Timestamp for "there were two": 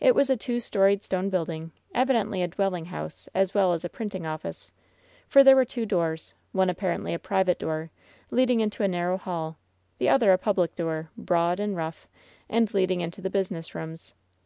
5.42-5.86